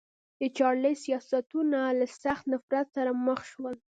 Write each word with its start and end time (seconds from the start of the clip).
د 0.39 0.41
چارلېز 0.57 0.97
سیاستونه 1.05 1.79
له 1.99 2.05
سخت 2.23 2.43
نفرت 2.53 2.87
سره 2.95 3.11
مخ 3.25 3.39
شول. 3.51 3.75